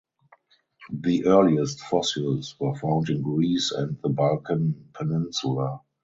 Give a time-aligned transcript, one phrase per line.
[0.89, 5.81] The earliest fossils were found in Greece and the Balkan peninsula.